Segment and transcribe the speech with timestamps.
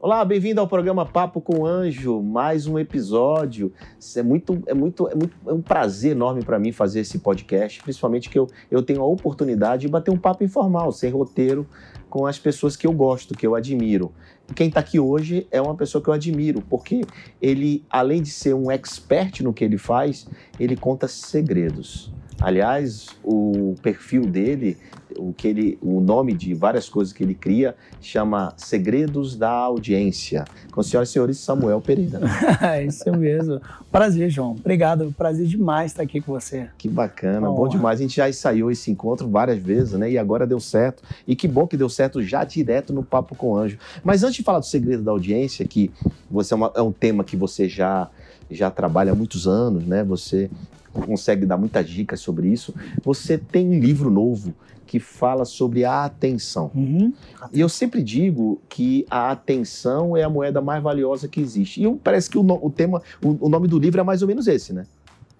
[0.00, 3.72] Olá, bem-vindo ao programa Papo com Anjo, mais um episódio.
[4.14, 7.82] É muito, é muito, é muito, é um prazer enorme para mim fazer esse podcast,
[7.82, 11.66] principalmente que eu, eu tenho a oportunidade de bater um papo informal, sem roteiro,
[12.08, 14.12] com as pessoas que eu gosto, que eu admiro.
[14.54, 17.00] Quem está aqui hoje é uma pessoa que eu admiro, porque
[17.42, 20.28] ele, além de ser um expert no que ele faz,
[20.60, 22.12] ele conta segredos.
[22.40, 24.76] Aliás, o perfil dele,
[25.18, 30.44] o que ele, o nome de várias coisas que ele cria, chama Segredos da Audiência.
[30.70, 32.20] Com senhoras e senhores, Samuel Pereira.
[32.62, 33.60] É isso mesmo.
[33.90, 34.52] Prazer, João.
[34.52, 35.12] Obrigado.
[35.18, 36.68] Prazer demais estar aqui com você.
[36.78, 37.70] Que bacana, bom honra.
[37.70, 37.98] demais.
[37.98, 40.08] A gente já ensaiou esse encontro várias vezes, né?
[40.10, 41.02] E agora deu certo.
[41.26, 43.78] E que bom que deu certo já direto no Papo com o Anjo.
[44.04, 45.90] Mas antes de falar do segredo da audiência, que
[46.30, 48.08] você é, uma- é um tema que você já,
[48.48, 50.04] já trabalha há muitos anos, né?
[50.04, 50.48] Você
[50.92, 52.74] consegue dar muitas dicas sobre isso.
[53.02, 54.54] Você tem um livro novo
[54.86, 56.70] que fala sobre a atenção.
[56.74, 57.12] Uhum.
[57.52, 61.80] E eu sempre digo que a atenção é a moeda mais valiosa que existe.
[61.80, 64.22] E eu- parece que o, no- o tema, o, o nome do livro é mais
[64.22, 64.86] ou menos esse, né?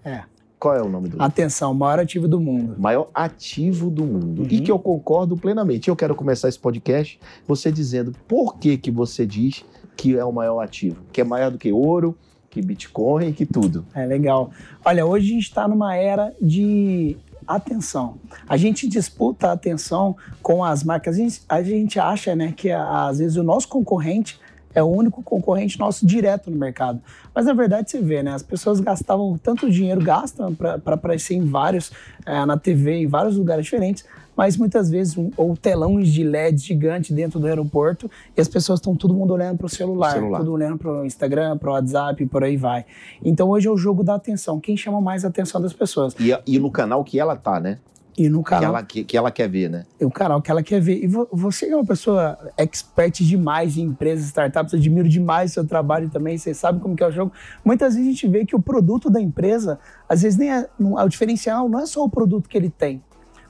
[0.05, 0.21] É.
[0.59, 1.23] Qual é o nome do livro?
[1.23, 2.75] Atenção, maior ativo do mundo.
[2.77, 4.41] maior ativo do mundo.
[4.43, 4.47] Uhum.
[4.51, 5.89] E que eu concordo plenamente.
[5.89, 9.65] Eu quero começar esse podcast você dizendo por que, que você diz
[9.97, 10.97] que é o maior ativo.
[11.11, 12.15] Que é maior do que ouro,
[12.49, 13.85] que Bitcoin, que tudo.
[13.93, 14.51] É legal.
[14.83, 17.15] Olha, hoje a gente está numa era de
[17.47, 18.17] atenção.
[18.47, 21.15] A gente disputa a atenção com as marcas.
[21.15, 24.39] A gente, a gente acha né, que às vezes o nosso concorrente
[24.73, 27.01] é o único concorrente nosso direto no mercado.
[27.33, 28.33] Mas na verdade você vê, né?
[28.33, 31.91] As pessoas gastavam tanto dinheiro, gastam para aparecer em vários,
[32.25, 34.05] eh, na TV, em vários lugares diferentes,
[34.39, 38.79] mas muitas vezes, um, ou telões de LED gigante dentro do aeroporto, e as pessoas
[38.79, 42.25] estão todo mundo olhando para o celular, todo olhando para o Instagram, para o WhatsApp,
[42.27, 42.85] por aí vai.
[43.21, 44.57] Então hoje é o jogo da atenção.
[44.57, 46.15] Quem chama mais a atenção das pessoas?
[46.17, 47.79] E, e no canal que ela tá, né?
[48.17, 49.85] E no Que canal, ela, que, que ela quer ver, né?
[50.01, 51.03] o canal que ela quer ver.
[51.03, 55.65] E vo- você é uma pessoa expert demais em empresas, startups, admiro demais o seu
[55.67, 57.33] trabalho também, você sabe como que é o jogo.
[57.63, 60.95] Muitas vezes a gente vê que o produto da empresa, às vezes nem é, não-
[60.95, 63.01] o diferencial não é só o produto que ele tem.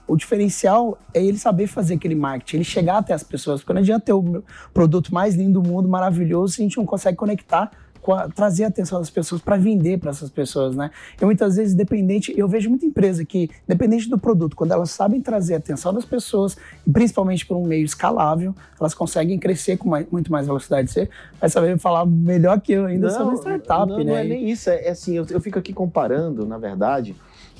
[0.09, 3.61] O diferencial é ele saber fazer aquele marketing, ele chegar até as pessoas.
[3.61, 4.43] Porque não adianta ter o
[4.73, 7.71] produto mais lindo do mundo, maravilhoso, se a gente não consegue conectar,
[8.01, 10.89] com a- trazer a atenção das pessoas para vender para essas pessoas, né?
[11.21, 15.19] E muitas vezes, dependente, eu vejo muita empresa que, dependente do produto, quando elas sabem
[15.21, 16.55] trazer a atenção das pessoas,
[16.87, 20.89] e principalmente por um meio escalável, elas conseguem crescer com mais- muito mais velocidade.
[20.89, 21.09] Você
[21.41, 24.03] vai saber falar melhor que eu ainda sobre startup, não, né?
[24.05, 24.69] não é nem isso.
[24.69, 27.13] É, é assim, eu, eu fico aqui comparando, na verdade.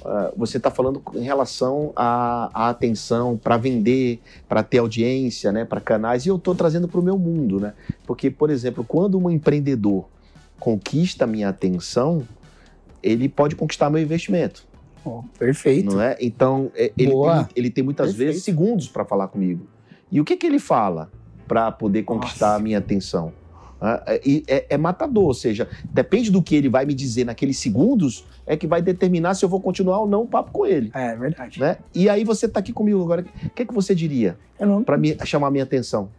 [0.05, 5.81] Ah, você está falando em relação à, atenção para vender, para ter audiência, né, para
[5.81, 7.73] canais, e eu estou trazendo para o meu mundo, né?
[8.05, 10.05] Porque, por exemplo, quando um empreendedor
[10.59, 12.23] conquista a minha atenção,
[13.01, 14.67] ele pode conquistar meu investimento,
[15.05, 15.93] Ó, perfeito.
[15.93, 16.17] não é?
[16.19, 17.39] Então, é, ele, Boa.
[17.39, 18.27] ele, ele tem muitas Perfeito.
[18.27, 19.65] vezes segundos para falar comigo.
[20.11, 21.09] E o que, que ele fala
[21.47, 22.59] para poder conquistar Nossa.
[22.59, 23.33] a minha atenção?
[23.81, 27.57] Ah, é- é, é matador, ou seja, depende do que ele vai me dizer naqueles
[27.59, 30.91] segundos, é que vai determinar se eu vou continuar ou não o papo com ele.
[30.93, 31.59] É verdade.
[31.59, 31.77] Né?
[31.95, 33.25] E aí você está aqui comigo agora.
[33.45, 36.09] O que, que você diria não, para me chamar a minha atenção?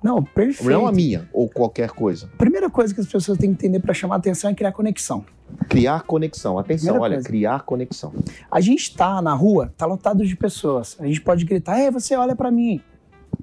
[0.00, 0.70] não, perfeito.
[0.70, 2.30] Não a minha, ou qualquer coisa.
[2.38, 5.24] Primeira coisa que as pessoas têm que entender para chamar atenção é criar conexão.
[5.68, 6.56] Criar conexão.
[6.56, 7.28] Atenção, Primeira olha, coisa.
[7.28, 8.12] criar conexão.
[8.50, 10.96] A gente tá na rua, tá lotado de pessoas.
[11.00, 12.80] A gente pode gritar, ei, você olha para mim.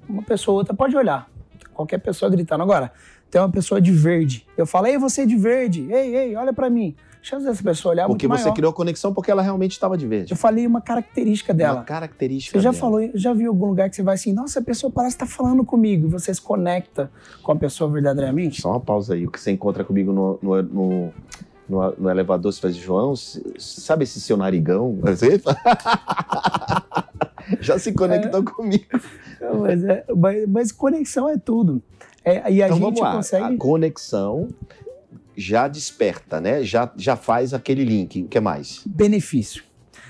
[0.08, 1.28] Uma pessoa ou outra pode olhar.
[1.74, 2.62] Qualquer pessoa gritando.
[2.62, 2.90] Agora,
[3.30, 4.46] tem uma pessoa de verde.
[4.56, 5.86] Eu falo, ei, você de verde.
[5.90, 6.94] Ei, ei, olha para mim.
[7.20, 8.54] A chance dessa pessoa olhar é Porque muito você maior.
[8.54, 10.30] criou conexão porque ela realmente estava de verde.
[10.32, 11.78] Eu falei uma característica dela.
[11.80, 12.80] Uma característica Você já dela.
[12.80, 15.64] falou, já viu algum lugar que você vai assim, nossa, a pessoa parece estar falando
[15.64, 16.08] comigo.
[16.10, 17.10] Você se conecta
[17.42, 18.62] com a pessoa verdadeiramente?
[18.62, 19.26] Só uma pausa aí.
[19.26, 21.12] O que você encontra comigo no, no, no,
[21.68, 23.14] no- no elevador, você faz, João,
[23.58, 24.96] sabe esse seu narigão?
[25.02, 25.42] Você-
[27.60, 28.84] Já se conectou comigo.
[29.40, 31.82] Não, Mas, é- mas- mas conexão é tudo.
[32.26, 33.12] É, e a então gente vamos lá.
[33.14, 33.54] consegue.
[33.54, 34.48] A conexão
[35.36, 36.62] já desperta, né?
[36.64, 38.22] Já, já faz aquele link.
[38.22, 38.82] O que mais?
[38.84, 39.62] benefício.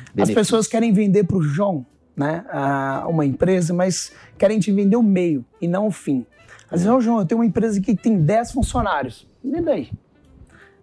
[0.09, 0.35] As Benefício.
[0.35, 1.85] pessoas querem vender para o João,
[2.17, 6.25] né, a- uma empresa, mas querem te vender o meio e não o fim.
[6.71, 9.29] Às vezes, ô João, eu tenho uma empresa que tem 10 funcionários.
[9.45, 9.91] E daí?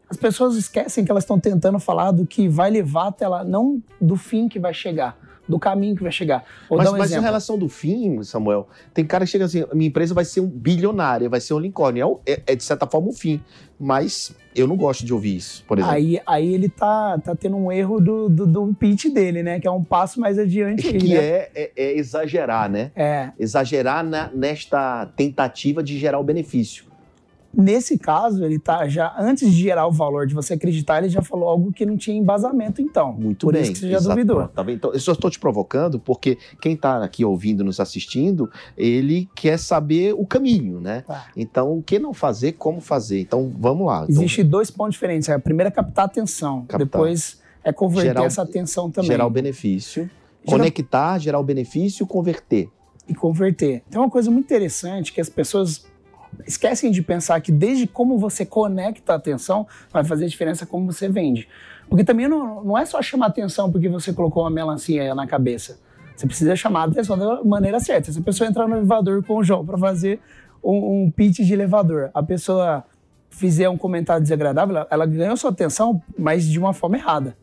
[0.09, 3.81] As pessoas esquecem que elas estão tentando falar do que vai levar até lá, não
[3.99, 5.17] do fim que vai chegar.
[5.47, 6.43] Do caminho que vai chegar.
[6.69, 9.87] Vou Mas, um mas em relação do fim, Samuel, tem cara que chega assim, minha
[9.89, 12.21] empresa vai ser um bilionária, vai ser um unicórnio.
[12.25, 13.41] É É, é, de certa forma o fim.
[13.79, 15.93] Mas eu não gosto de ouvir isso, por exemplo.
[15.95, 19.59] Aí, aí ele tá, tá tendo um erro do, do, do pitch dele, né?
[19.59, 21.15] Que é um passo mais adiante aí, que né?
[21.15, 22.91] é, é- é exagerar, né?
[22.95, 26.85] É, Exagerar na- nesta tentativa de gerar o benefício.
[27.55, 31.21] Nesse caso, ele tá já, antes de gerar o valor de você acreditar, ele já
[31.21, 33.13] falou algo que não tinha embasamento, então.
[33.13, 33.61] Muito Por bem.
[33.61, 34.15] isso que você já Exato.
[34.15, 34.47] duvidou.
[34.47, 34.75] Tá vendo?
[34.77, 39.57] Então, eu só estou te provocando porque quem está aqui ouvindo, nos assistindo, ele quer
[39.59, 41.01] saber o caminho, né?
[41.07, 41.27] Tá.
[41.37, 43.19] Então, o que não fazer, como fazer.
[43.21, 44.05] Então, vamos lá.
[44.09, 45.29] Então, Existe dois pontos diferentes.
[45.29, 46.79] A primeira é captar a atenção, Captar.
[46.79, 49.09] depois é converter Gerar essa atenção também.
[49.11, 50.09] gerar o benefício.
[50.45, 52.69] Gerar- Conectar, gerar o benefício, converter.
[53.07, 53.83] e converter.
[53.87, 55.85] Então, é uma coisa muito interessante que as pessoas
[56.45, 61.07] esquecem de pensar que desde como você conecta a atenção vai fazer diferença como você
[61.09, 61.47] vende.
[61.89, 65.79] Porque também não, não é só chamar atenção porque você colocou uma melancia na cabeça.
[66.15, 68.11] Você precisa chamar a atenção da maneira certa.
[68.11, 70.19] Se a pessoa entrar no elevador com o João para fazer
[70.63, 72.83] um, um pitch de elevador, a pessoa
[73.29, 77.35] fizer um comentário desagradável, ela, ganhou sua atenção, mas de uma forma errada.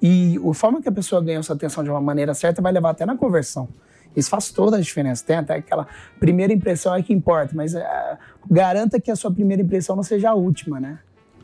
[0.00, 2.90] E a forma que a pessoa ganhou sua atenção de uma maneira certa vai levar
[2.90, 3.68] até na conversão.
[4.16, 5.24] Isso faz toda a diferença.
[5.24, 5.86] Tem até aquela
[6.18, 8.18] primeira impressão é que importa, mas é,
[8.50, 10.98] garanta que a sua primeira impressão não seja a última, né?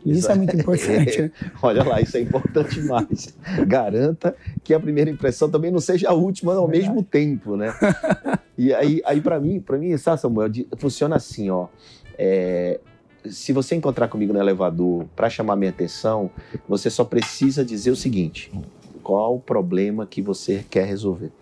[0.04, 1.22] Isso, Isso é muito importante.
[1.22, 1.30] né?
[1.62, 3.36] Olha lá, isso é importante demais.
[3.66, 4.34] Garanta
[4.64, 6.88] que a primeira impressão também não seja a última ao Verdade.
[6.88, 7.72] mesmo tempo, né?
[8.58, 11.68] E aí, aí para mim, para mim, sabe, Samuel, funciona assim, ó.
[12.18, 12.78] É,
[13.26, 16.30] se você encontrar comigo no elevador para chamar minha atenção,
[16.68, 18.52] você só precisa dizer o seguinte:
[19.02, 21.32] qual o problema que você quer resolver?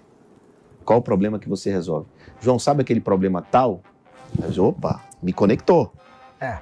[0.84, 2.06] Qual o problema que você resolve?
[2.40, 3.80] João, sabe aquele problema tal?
[4.38, 5.92] Mas, opa, me conectou.
[6.40, 6.58] É.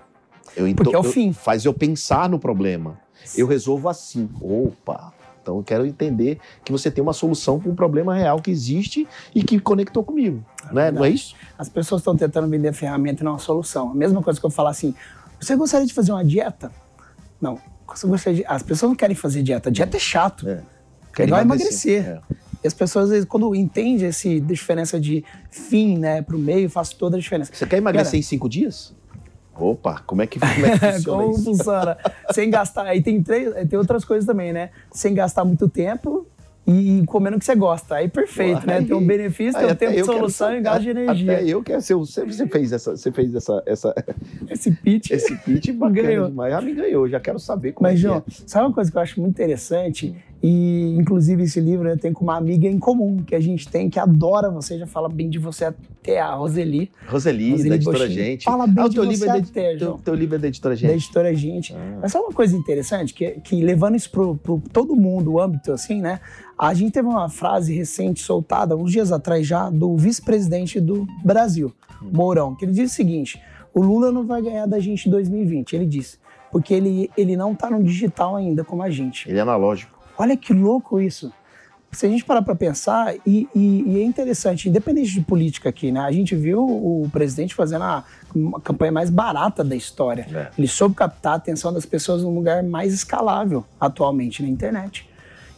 [0.56, 1.32] Eu, então, Porque é o eu- fim.
[1.32, 2.98] Faz eu pensar no problema.
[3.36, 4.28] Eu resolvo assim.
[4.40, 5.12] Opa!
[5.42, 9.06] Então eu quero entender que você tem uma solução para um problema real que existe
[9.34, 10.44] e que conectou comigo.
[10.72, 10.90] né?
[10.90, 11.34] Não é isso?
[11.56, 13.90] As pessoas estão tentando vender ferramenta e não a solução.
[13.90, 14.94] A mesma coisa que eu falar assim:
[15.40, 16.70] você gostaria de fazer uma dieta?
[17.40, 17.58] Não.
[17.86, 19.70] Você gostaria de- As pessoas não querem fazer dieta.
[19.70, 20.46] Dieta é chato.
[20.48, 20.62] É.
[21.18, 22.04] É emagrecer.
[22.06, 22.20] É.
[22.62, 27.16] E as pessoas, vezes, quando entendem essa diferença de fim, né, pro meio, faz toda
[27.16, 27.52] a diferença.
[27.54, 28.94] Você quer emagrecer Cara- em cinco dias?
[29.54, 31.98] Opa, como é que, como é que funciona Como funciona?
[32.32, 32.86] Sem gastar.
[32.86, 34.70] Aí tem, três, tem outras coisas também, né?
[34.92, 36.26] Sem gastar muito tempo
[36.64, 37.96] e comendo o que você gosta.
[37.96, 38.76] Aí perfeito, né?
[38.76, 41.32] aí- Tem um benefício, tem um tempo de solução e gasto de energia.
[41.32, 41.94] Até eu quero ser.
[41.94, 43.94] o- Você, você fez essa, você fez essa, essa,
[44.48, 45.10] Esse pitch.
[45.10, 46.28] esse pitch bacana Ganhou.
[46.28, 46.52] demais.
[46.52, 48.96] Já me ganhou, já quero saber como Mas, é que João, sabe uma coisa que
[48.96, 50.14] eu acho muito interessante?
[50.42, 53.90] E, inclusive, esse livro eu tenho com uma amiga em comum que a gente tem,
[53.90, 57.10] que adora você, já fala bem de você até a Roseli, é.
[57.10, 58.14] Roseli, Roseli da editora Bochin.
[58.14, 58.44] Gente.
[58.44, 59.98] Fala bem ah, de teu você livro é da, até, teu, João.
[59.98, 60.92] teu livro é da editora da Gente.
[60.92, 61.74] editora Gente.
[61.74, 61.98] Ah.
[62.02, 63.12] Mas sabe uma coisa interessante?
[63.12, 66.20] Que, que levando isso pro, pro todo mundo, o âmbito assim, né?
[66.56, 71.72] A gente teve uma frase recente soltada, uns dias atrás já, do vice-presidente do Brasil,
[72.02, 72.10] Hum.
[72.12, 73.40] Mourão, que ele disse o seguinte:
[73.74, 75.74] o Lula não vai ganhar da gente em 2020.
[75.74, 76.18] Ele disse,
[76.50, 79.28] porque ele, ele não tá no digital ainda como a gente.
[79.28, 79.97] Ele é analógico.
[80.18, 81.32] Olha que louco isso.
[81.90, 85.90] Se a gente parar para pensar, e, e- e é interessante, independente de política aqui,
[85.90, 86.00] né?
[86.00, 88.04] A gente viu o presidente fazendo a,
[88.34, 90.26] uma campanha mais barata da história.
[90.30, 90.50] É.
[90.58, 95.08] Ele soube captar a atenção das pessoas num lugar mais escalável atualmente na internet.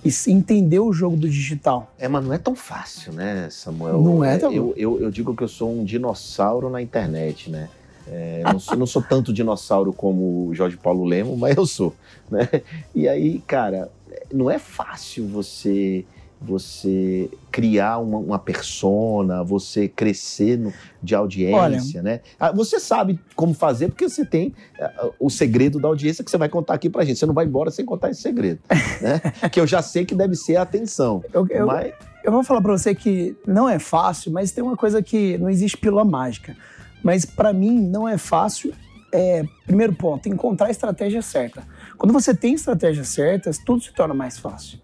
[0.05, 1.93] E entender o jogo do digital.
[1.99, 4.01] É, mas não é tão fácil, né, Samuel?
[4.01, 7.69] Não é tão- Eu, eu, eu digo que eu sou um dinossauro na internet, né?
[8.09, 11.95] É, não, sou, não sou tanto dinossauro como o Jorge Paulo Lemo, mas eu sou,
[12.31, 12.49] né?
[12.95, 13.91] E aí, cara,
[14.33, 16.05] não é fácil você
[16.43, 22.21] você criar uma, uma persona, você crescer no- de audiência, né?
[22.39, 26.39] Ah, Você sabe como fazer porque você tem ah, o segredo da audiência que você
[26.39, 27.19] vai contar aqui pra gente.
[27.19, 28.59] Você não vai embora sem contar esse segredo,
[29.03, 29.21] né?
[29.51, 31.23] que eu já sei que deve ser a atenção.
[31.33, 31.93] Eu, eu, Mas
[32.25, 35.51] eu vou falar para você que não é fácil, mas tem uma coisa que não
[35.51, 36.57] existe pílula mágica.
[37.03, 38.73] Mas para mim não é fácil.
[39.13, 41.67] É, primeiro ponto, encontrar a estratégia certa.
[42.01, 44.79] Quando você tem estratégias certas, tudo se torna mais fácil.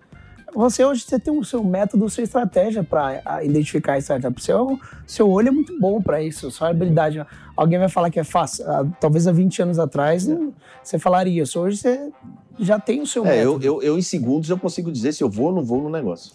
[0.55, 4.39] Você hoje você tem o seu método, sua estratégia para identificar a startup.
[4.43, 7.25] Seu, seu olho é muito bom para isso, sua habilidade.
[7.57, 8.71] Alguém vai falar que é fácil.
[8.71, 11.59] Ah, talvez há 20 anos atrás não- você falaria isso.
[11.59, 12.13] Hoje você
[12.59, 13.65] já tem o seu é, eu, método.
[13.65, 16.31] eu, eu, em segundos eu consigo dizer se eu vou ou não vou no negócio.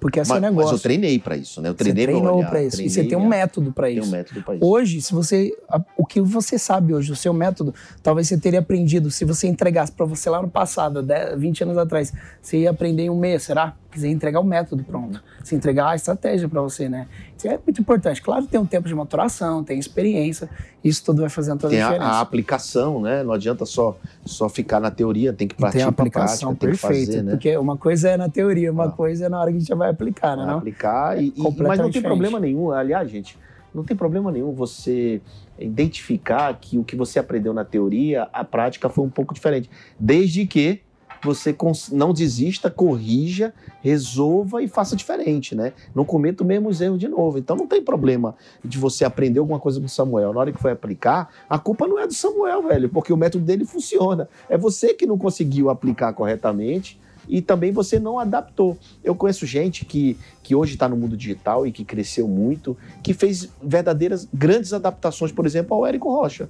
[0.00, 0.74] Porque é seu mas, mas negócio.
[0.76, 1.68] eu treinei pra isso, né?
[1.68, 2.68] Eu Você treinei meu treinou para isso.
[2.68, 4.08] E treinei você tem um método para Tem isso.
[4.08, 4.64] um método pra isso.
[4.64, 5.52] Hoje, se você.
[5.96, 9.10] O que você sabe hoje, o seu método, talvez você teria aprendido.
[9.10, 13.02] Se você entregasse para você lá no passado, 10, 20 anos atrás, você ia aprender
[13.04, 13.74] em um mês, será?
[13.90, 17.06] Quiser entregar o método pronto, se entregar a estratégia para você, né?
[17.36, 18.20] Isso é muito importante.
[18.20, 20.48] Claro, tem um tempo de maturação, tem experiência,
[20.84, 22.10] isso tudo vai fazendo toda Tem a a, diferença.
[22.16, 23.22] a aplicação, né?
[23.22, 26.86] Não adianta só, só ficar na teoria, tem que E tem partir a aplicação prática,
[26.86, 27.30] perfeita, fazer, né?
[27.32, 28.90] porque uma coisa é na teoria, uma Ah.
[28.90, 30.44] coisa é na hora que a gente vai aplicar, né?
[30.44, 30.58] Não?
[30.58, 31.16] aplicar.
[31.20, 32.08] E, e- completamente mas não tem diferente.
[32.20, 33.38] problema nenhum, aliás, gente,
[33.74, 35.20] não tem problema nenhum você
[35.58, 39.70] identificar que o que você aprendeu na teoria, a prática foi um pouco diferente.
[39.98, 40.80] Desde que
[41.22, 41.54] você
[41.92, 45.72] não desista, corrija, resolva e faça diferente, né?
[45.94, 47.38] Não cometa os mesmos erros de novo.
[47.38, 48.34] Então não tem problema
[48.64, 50.32] de você aprender alguma coisa com o Samuel.
[50.32, 53.44] Na hora que foi aplicar, a culpa não é do Samuel, velho, porque o método
[53.44, 54.28] dele funciona.
[54.48, 56.98] É você que não conseguiu aplicar corretamente
[57.28, 58.76] e também você não adaptou.
[59.04, 63.12] Eu conheço gente que, que hoje está no mundo digital e que cresceu muito, que
[63.12, 66.48] fez verdadeiras grandes adaptações, por exemplo, ao Érico Rocha.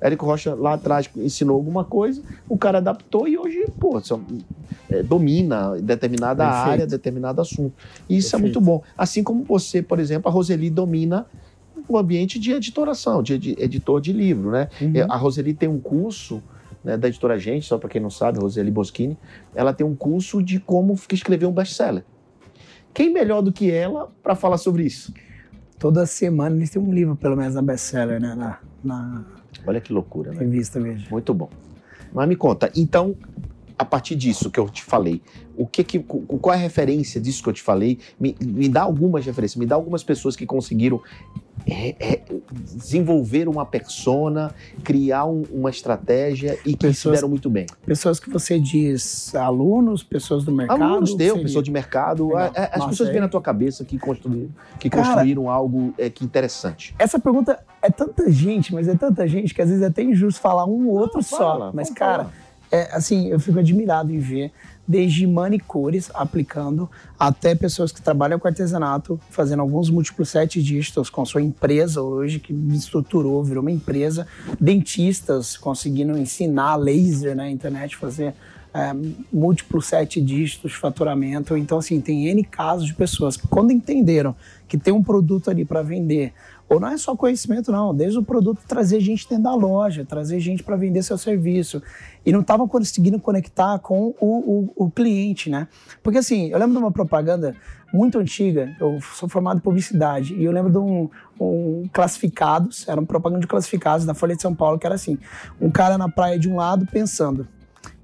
[0.00, 4.00] Érico Rocha lá atrás ensinou alguma coisa, o cara adaptou e hoje, pô,
[4.90, 6.68] é, domina determinada Perfeito.
[6.68, 7.74] área, determinado assunto.
[8.08, 8.60] E isso é Perfeito.
[8.60, 8.82] muito bom.
[8.96, 11.26] Assim como você, por exemplo, a Roseli domina
[11.88, 14.68] o ambiente de editoração, de edi- editor de livro, né?
[14.80, 14.92] Uhum.
[14.94, 16.42] É, A Roseli tem um curso
[16.84, 19.16] né, da editora Gente, só para quem não sabe, Roseli Boschini,
[19.54, 22.04] ela tem um curso de como escrever um best-seller.
[22.94, 25.12] Quem melhor do que ela para falar sobre isso?
[25.78, 28.34] Toda semana eles têm um livro, pelo menos, na best-seller, né?
[28.34, 29.24] Na, na
[29.66, 30.40] Olha que loucura, né?
[30.40, 31.06] revista, veja.
[31.10, 31.50] Muito bom.
[32.12, 33.14] Mas me conta, então,
[33.78, 35.22] a partir disso que eu te falei,
[35.56, 37.98] o que que, qual é a referência disso que eu te falei?
[38.18, 41.00] Me, me dá algumas referências, me dá algumas pessoas que conseguiram
[41.66, 42.22] é, é,
[42.74, 47.66] desenvolver uma persona, criar um- uma estratégia e que se Pessoas- deram muito bem.
[47.84, 50.82] Pessoas que você diz alunos, pessoas do mercado.
[50.82, 51.42] Alunos teu, seria?
[51.42, 52.40] pessoa de mercado, Legal.
[52.40, 53.12] a- a- as Nossa, pessoas que é.
[53.14, 56.94] vêm na tua cabeça que construíram, que Cara, construíram algo é, que interessante.
[56.98, 60.40] Essa pergunta é tanta gente, mas é tanta gente que às vezes é até injusto
[60.40, 61.36] falar um ou outro Não, só.
[61.36, 62.47] fala, mas, cara, falar.
[62.70, 64.52] É, assim, eu fico admirado em ver
[64.86, 71.26] desde manicures aplicando até pessoas que trabalham com artesanato, fazendo alguns múltiplos sete dígitos com
[71.26, 74.26] sua empresa hoje, que estruturou, virou uma empresa.
[74.58, 78.34] Dentistas conseguindo ensinar laser na internet, fazer
[78.72, 78.94] é,
[79.30, 81.54] múltiplos sete dígitos de faturamento.
[81.54, 84.34] Então, assim, tem N casos de pessoas que, quando entenderam
[84.66, 86.32] que tem um produto ali para vender,
[86.68, 90.38] ou não é só conhecimento, não, desde o produto trazer gente dentro da loja, trazer
[90.38, 91.82] gente para vender seu serviço.
[92.26, 95.66] E não estavam conseguindo conectar com o, o, o cliente, né?
[96.02, 97.56] Porque, assim, eu lembro de uma propaganda
[97.92, 101.08] muito antiga, eu sou formado em publicidade, e eu lembro de um,
[101.40, 105.18] um classificados, era um propaganda de classificados da Folha de São Paulo, que era assim:
[105.58, 107.48] um cara na praia de um lado pensando,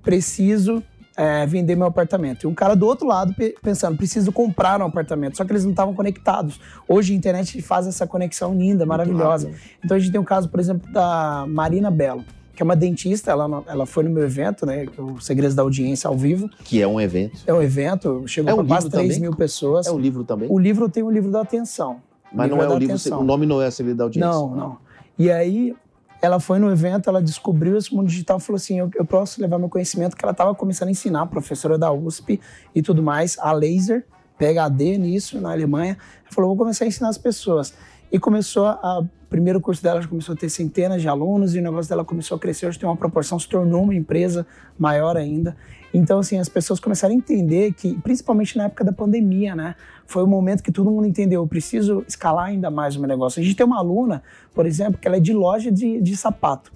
[0.02, 0.82] preciso
[1.16, 2.44] é, vender meu apartamento.
[2.44, 5.36] E um cara do outro lado pe- pensando, preciso comprar um apartamento.
[5.36, 6.60] Só que eles não estavam conectados.
[6.88, 9.50] Hoje a internet faz essa conexão linda, maravilhosa.
[9.84, 13.30] Então a gente tem o caso, por exemplo, da Marina Belo, que é uma dentista,
[13.32, 14.84] ela, ela foi no meu evento, né?
[14.84, 16.48] é O Segredos da Audiência ao vivo.
[16.64, 17.40] Que é um evento.
[17.46, 19.20] É um evento, chegou É um para quase livro 3 também?
[19.20, 19.86] mil pessoas.
[19.86, 20.48] É um livro também.
[20.50, 21.96] O livro tem o livro da atenção.
[22.32, 22.94] mas não é o livro.
[22.94, 23.20] atenção.
[23.20, 24.30] O nome não é segredo da audiência.
[24.30, 24.76] Não, não.
[25.18, 25.74] E aí
[26.20, 29.40] ela foi no evento, ela descobriu esse mundo digital e falou assim: eu, eu posso
[29.40, 32.40] levar meu conhecimento, que ela estava começando a ensinar, professora da USP
[32.74, 34.06] e tudo mais, a laser,
[34.38, 35.98] PhD nisso, na Alemanha.
[36.22, 37.74] Ela falou: vou começar a ensinar as pessoas.
[38.10, 39.04] E começou a.
[39.34, 42.04] O primeiro curso dela já começou a ter centenas de alunos e o negócio dela
[42.04, 42.68] começou a crescer.
[42.68, 44.46] Hoje tem uma proporção, se tornou uma empresa
[44.78, 45.56] maior ainda.
[45.92, 49.74] Então, assim, as pessoas começaram a entender que, principalmente na época da pandemia, né?
[50.06, 53.40] Foi o momento que todo mundo entendeu, eu preciso escalar ainda mais o meu negócio.
[53.40, 54.22] A gente tem uma aluna,
[54.54, 56.72] por exemplo, que ela é de loja de, de sapato.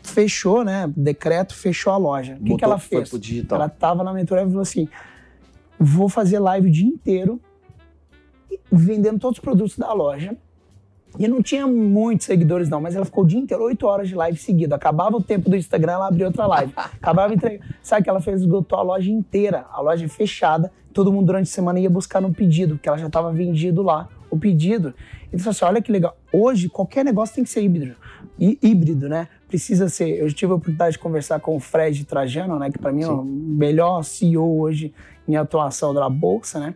[0.00, 0.88] Fechou, né?
[0.96, 2.38] Decreto, fechou a loja.
[2.40, 3.10] O que, que ela fez?
[3.56, 4.88] Ela estava na mentoria e falou assim:
[5.76, 7.40] vou fazer live o dia inteiro
[8.70, 10.36] vendendo todos os produtos da loja.
[11.18, 14.14] E não tinha muitos seguidores, não, mas ela ficou o dia inteiro, oito horas de
[14.14, 14.74] live seguida.
[14.74, 16.72] Acabava o tempo do Instagram, ela abriu outra live.
[16.76, 17.64] Acabava entrega.
[17.82, 20.70] Sabe que ela fez, esgotou a loja inteira, a loja fechada.
[20.92, 24.08] Todo mundo durante a semana ia buscar no pedido, porque ela já estava vendido lá,
[24.30, 24.92] o pedido.
[25.32, 26.16] E disse assim: olha que legal.
[26.32, 27.94] Hoje, qualquer negócio tem que ser híbrido.
[28.38, 29.28] Hí- híbrido, né?
[29.48, 30.10] Precisa ser.
[30.18, 32.70] Eu tive a oportunidade de conversar com o Fred Trajano, né?
[32.70, 34.92] Que para mim é o melhor CEO hoje
[35.26, 36.74] em atuação da Bolsa, né?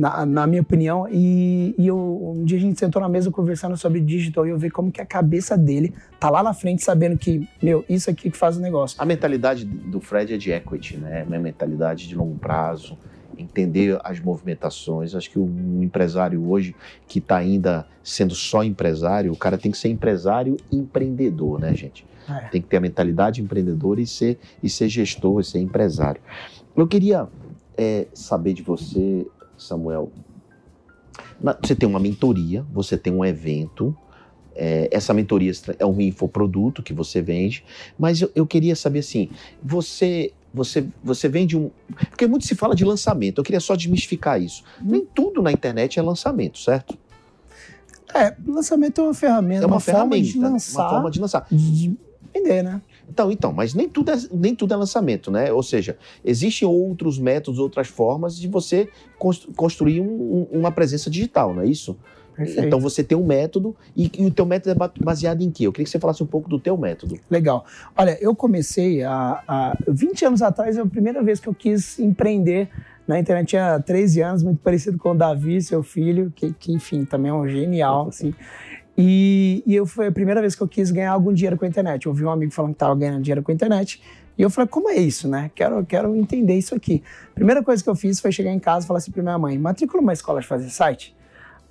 [0.00, 1.06] Na, na minha opinião.
[1.10, 4.58] E, e eu, um dia a gente sentou na mesa conversando sobre digital e eu
[4.58, 8.30] vi como que a cabeça dele tá lá na frente sabendo que, meu, isso aqui
[8.30, 8.96] que faz o negócio.
[9.00, 11.20] A mentalidade do Fred é de equity, né?
[11.20, 12.96] É uma mentalidade de longo prazo,
[13.36, 15.14] entender as movimentações.
[15.14, 16.74] Acho que um empresário hoje
[17.06, 22.06] que está ainda sendo só empresário, o cara tem que ser empresário empreendedor, né, gente?
[22.26, 22.48] É.
[22.48, 26.22] Tem que ter a mentalidade empreendedora e ser, e ser gestor, e ser empresário.
[26.74, 27.28] Eu queria
[27.76, 29.26] é, saber de você,
[29.60, 30.10] Samuel.
[31.40, 33.96] na- você tem uma mentoria, você tem um evento.
[34.56, 37.64] é, essa mentoria é um infoproduto que você vende,
[37.98, 39.30] mas eu, eu queria saber assim:
[39.62, 41.70] você você, você vende um.
[42.10, 44.64] Porque muito se fala de lançamento, eu queria só desmistificar isso.
[44.82, 46.98] Nem tudo na internet é lançamento, certo?
[48.12, 51.20] É, lançamento é uma ferramenta, É uma, uma, forma ferramenta, de lançar, uma forma de
[51.20, 51.46] lançar.
[51.50, 51.96] de
[52.34, 52.82] vender, né?
[53.10, 55.52] Então, então, mas nem tudo, é, nem tudo é lançamento, né?
[55.52, 58.88] Ou seja, existem outros métodos, outras formas de você
[59.18, 61.96] constru- construir um- um- uma presença digital, não é isso?
[62.36, 62.64] Perfeito.
[62.66, 65.66] Então você tem um método e, e o teu método é ba- baseado em quê?
[65.66, 67.18] Eu queria que você falasse um pouco do teu método.
[67.28, 67.66] Legal.
[67.96, 71.98] Olha, eu comecei há, há 20 anos atrás, é a primeira vez que eu quis
[71.98, 72.70] empreender
[73.06, 73.48] na internet.
[73.48, 77.34] Tinha 13 anos, muito parecido com o Davi, seu filho, que, que, enfim, também é
[77.34, 78.32] um genial, assim.
[79.02, 81.68] E, e eu foi a primeira vez que eu quis ganhar algum dinheiro com a
[81.68, 82.04] internet.
[82.04, 83.98] Eu ouvi um amigo falando que estava ganhando dinheiro com a internet.
[84.36, 85.50] E eu falei, como é isso, né?
[85.54, 87.02] Quero, quero entender isso aqui.
[87.34, 89.56] Primeira coisa que eu fiz foi chegar em casa e falar assim pra minha mãe,
[89.56, 91.16] matricula uma escola de fazer site?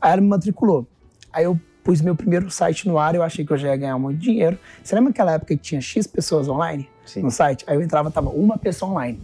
[0.01, 0.88] Aí ela me matriculou.
[1.31, 4.00] Aí eu pus meu primeiro site no ar, eu achei que eu já ia ganhar
[4.00, 4.57] muito dinheiro.
[4.83, 7.21] Você lembra aquela época que tinha X pessoas online Sim.
[7.21, 7.63] no site?
[7.67, 9.19] Aí eu entrava, tava uma pessoa online.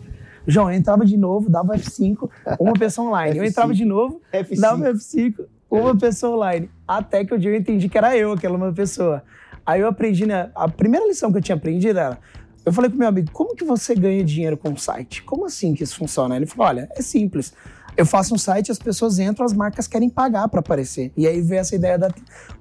[0.45, 3.39] João, eu entrava de novo, dava F5, uma pessoa online.
[3.39, 3.49] Eu F5.
[3.49, 4.59] entrava de novo, F5.
[4.59, 6.69] dava F5, uma pessoa online.
[6.87, 9.23] Até que o dia eu entendi que era eu, aquela uma pessoa.
[9.65, 10.51] Aí eu aprendi, né?
[10.53, 12.19] A primeira lição que eu tinha aprendido era.
[12.65, 15.21] Eu falei com meu amigo, como que você ganha dinheiro com um site?
[15.23, 16.35] Como assim que isso funciona?
[16.35, 17.53] Ele falou: olha, é simples.
[17.97, 21.11] Eu faço um site, as pessoas entram, as marcas querem pagar para aparecer.
[21.15, 22.09] E aí veio essa ideia da.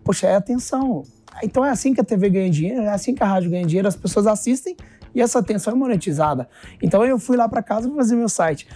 [0.02, 1.02] Poxa, é atenção.
[1.42, 3.88] Então é assim que a TV ganha dinheiro, é assim que a rádio ganha dinheiro,
[3.88, 4.76] as pessoas assistem
[5.14, 6.48] e essa atenção é monetizada.
[6.82, 8.68] Então eu fui lá para casa para fazer meu site.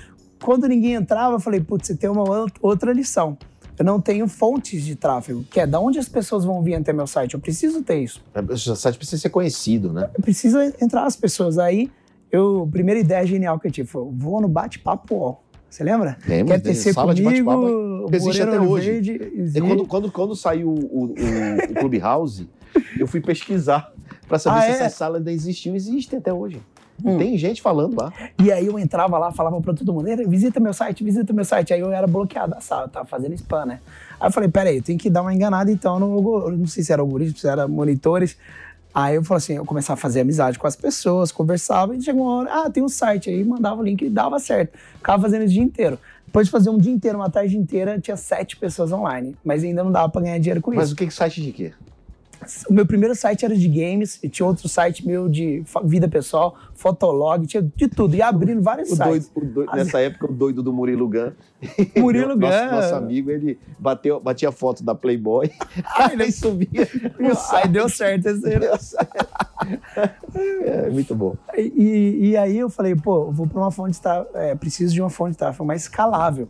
[0.43, 2.25] Quando ninguém entrava, eu falei, putz, você tem uma
[2.61, 3.37] outra lição.
[3.79, 6.93] Eu não tenho fontes de tráfego, que é da onde as pessoas vão vir até
[6.93, 7.35] meu site.
[7.35, 8.23] Eu preciso ter isso.
[8.51, 10.11] O seu site precisa ser conhecido, né?
[10.17, 11.59] Eu preciso entrar as pessoas.
[11.59, 11.91] Aí,
[12.33, 15.45] eu, a primeira ideia genial que eu tive foi: vou no bate-papo UOL.
[15.71, 16.17] Você lembra?
[16.27, 17.45] Lembro, Quer tecer sala de comigo?
[17.45, 18.91] bate-papo existe até hoje.
[18.91, 19.61] Verde, E existe.
[19.61, 22.49] quando, quando, quando saiu o, o, o Clubhouse,
[22.99, 23.93] eu fui pesquisar
[24.27, 24.73] para saber Ah, se é?
[24.87, 25.75] essa sala ainda existiu.
[25.77, 26.61] Existe até hoje.
[27.05, 27.19] Hum.
[27.19, 28.13] Tem gente falando lá.
[28.43, 31.45] E aí eu entrava lá, falava pra todo mundo, "Ei, visita meu site, visita meu
[31.45, 31.73] site.
[31.73, 33.81] Aí eu era bloqueado da sala, eu tava fazendo spam, né?
[34.21, 36.93] Aí eu falei, peraí, eu tenho que dar uma enganada então no não sei se
[36.93, 38.37] era algoritmo, se era monitores.
[38.93, 42.23] Aí eu falei assim, eu começava a fazer amizade com as pessoas, conversava, e chegou
[42.25, 44.77] uma hora, ah, tem um site aí, mandava o link e dava certo.
[44.97, 45.99] Ficava fazendo isso o dia inteiro.
[46.27, 49.37] Depois de fazer um dia inteiro, uma tarde inteira, tinha sete pessoas online.
[49.45, 50.95] Mas ainda não dava pra ganhar dinheiro com Mas isso.
[50.95, 51.73] o que que site de quê?
[52.69, 56.57] O meu primeiro site era de games, e tinha outro site meu de vida pessoal,
[56.75, 58.15] fotolog, tinha de tudo.
[58.15, 59.31] E abrindo vários O doido, sites.
[59.35, 61.33] o doido- nessa época, o doido do Murilo Gun.
[61.99, 62.71] Murilo nosso, Gun.
[62.77, 65.51] Nosso amigo, ele bateu, batia foto da Playboy.
[66.19, 66.89] aí subia.
[67.19, 67.69] no Aí site.
[67.69, 69.29] deu certo esse Deu certo.
[70.65, 71.37] É, muito bom.
[71.57, 75.01] E, e aí eu falei, pô, vou para uma fonte de tráfego, é, preciso de
[75.01, 76.49] uma fonte de tráfego mais escalável.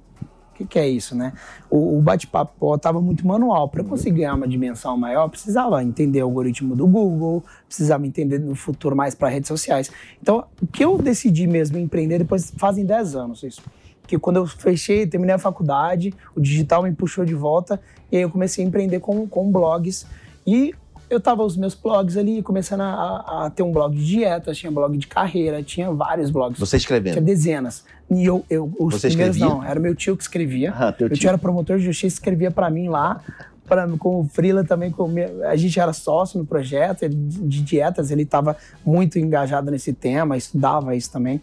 [0.59, 1.33] Que, que é isso, né?
[1.71, 3.69] O, o bate-papo estava muito manual.
[3.69, 8.57] Para conseguir ganhar uma dimensão maior, precisava entender o algoritmo do Google, precisava entender no
[8.57, 9.89] futuro mais para redes sociais.
[10.21, 13.63] Então, o que eu decidi mesmo empreender depois, fazem 10 anos isso.
[14.05, 18.23] Que quando eu fechei, terminei a faculdade, o digital me puxou de volta e aí
[18.23, 20.07] eu comecei a empreender com, com blogs.
[20.45, 20.75] E
[21.11, 24.71] eu tava os meus blogs ali, começando a, a- ter um blog de dietas, tinha
[24.71, 26.59] blog de carreira, tinha vários blogs.
[26.59, 27.21] Você Tinha escrevendo.
[27.21, 27.85] dezenas.
[28.11, 29.57] E eu, eu os Você primeiros escrevia?
[29.61, 30.73] não, era meu tio que escrevia.
[30.77, 31.21] Ah, teu meu tio.
[31.23, 33.21] tio era promotor de justiça, escrevia pra mim lá.
[33.67, 35.13] Pra, com o Frila também, com
[35.47, 40.39] a gente era sócio no projeto ele- de dietas, ele estava muito engajado nesse tema,
[40.39, 41.39] estudava isso também.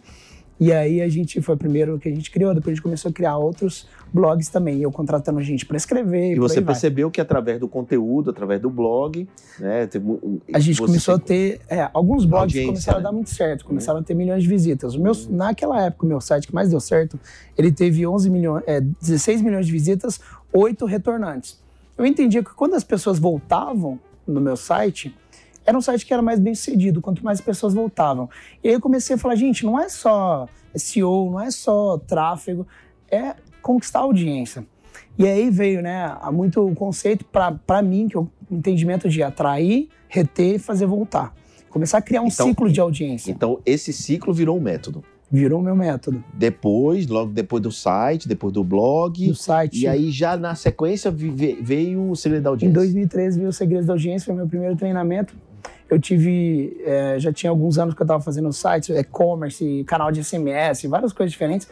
[0.58, 3.10] E aí a gente foi o primeiro que a gente criou, depois a gente começou
[3.10, 6.32] a criar outros blogs também, eu contratando gente para escrever.
[6.32, 6.74] E você aí vai.
[6.74, 9.88] percebeu que através do conteúdo, através do blog, né?
[10.52, 11.60] A gente começou a ter.
[11.68, 13.06] é, alguns blogs começaram né?
[13.06, 14.94] a dar muito certo, começaram a ter milhões de visitas.
[14.94, 17.18] O meu, Naquela época, o meu site que mais deu certo,
[17.56, 20.20] ele teve 11 milhões, é, 16 milhões de visitas,
[20.52, 21.60] 8 retornantes.
[21.98, 25.14] Eu entendia que quando as pessoas voltavam no meu site,
[25.64, 28.30] era um site que era mais bem sucedido, quanto mais pessoas voltavam.
[28.62, 32.66] E aí eu comecei a falar, gente, não é só SEO, não é só tráfego,
[33.10, 33.34] é
[33.66, 34.64] conquistar a audiência.
[35.18, 39.22] E aí veio, né, há muito o conceito para mim, que é o entendimento de
[39.24, 41.34] atrair, reter e fazer voltar.
[41.68, 43.30] Começar a criar um Então, ciclo de audiência.
[43.30, 45.02] Então, esse ciclo virou um método.
[45.28, 46.22] Virou o meu método.
[46.32, 49.26] Depois, logo depois do site, depois do blog.
[49.26, 49.80] Do site.
[49.80, 52.74] E aí, já na sequência, veio o segredo da Em audiência.
[52.74, 55.34] 2013 veio o Segredos da Audiência, foi meu primeiro treinamento.
[55.90, 60.22] Eu tive, é, já tinha alguns anos que eu estava fazendo sites, e-commerce, canal de
[60.22, 61.68] SMS, várias coisas diferentes.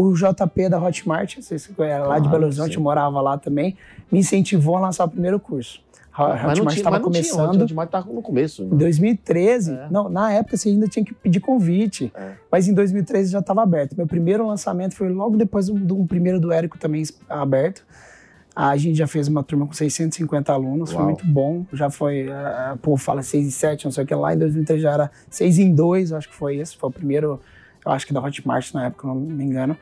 [0.00, 2.82] O JP da Hotmart, não sei se você era lá de Claro, Belo Horizonte, eu
[2.82, 3.76] morava lá também,
[4.10, 5.82] me incentivou a lançar o primeiro curso.
[6.12, 7.56] A Hotmart estava tinha, começando.
[7.60, 8.62] o Hotmart estava no começo.
[8.64, 9.88] Em 2013, É.
[9.90, 12.32] não, na época você ainda tinha que pedir convite, É.
[12.50, 13.96] mas em 2013 já estava aberto.
[13.96, 17.84] Meu primeiro lançamento foi logo depois do, do primeiro do Érico também aberto.
[18.54, 21.06] A gente já fez uma turma com 650 alunos, foi Uau.
[21.06, 21.64] muito bom.
[21.72, 24.34] Já foi, uh, pô, fala 6 e 7, não sei o que lá.
[24.34, 26.76] Em 2013 já era 6 em 2, acho que foi esse.
[26.76, 27.40] Foi o primeiro
[27.84, 29.76] eu acho que da Hotmart na época, não me engano.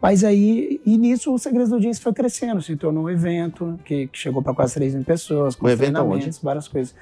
[0.00, 4.06] Mas aí, e nisso o Segredos da Audiência foi crescendo, se tornou um evento que,
[4.06, 6.94] que chegou para quase 3 mil pessoas, com Um evento treinamentos, várias coisas.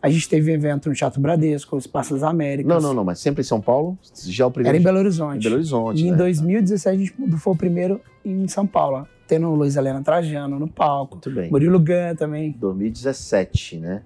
[0.00, 2.68] A gente teve evento no Teatro Bradesco, Espaço das Américas.
[2.68, 3.98] Não, não, não, mas sempre em São Paulo?
[4.26, 4.76] Já o primeiro.
[4.76, 5.38] Era em Belo Horizonte.
[5.38, 6.02] Em Belo Horizonte.
[6.02, 6.16] E em né?
[6.18, 11.14] 2017 a gente foi o primeiro em São Paulo, tendo Luiz Helena Trajano no palco,
[11.14, 11.50] Muito bem.
[11.50, 12.54] Murilo Gun também.
[12.60, 14.02] 2017, né?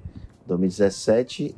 [0.48, 1.54] 2017.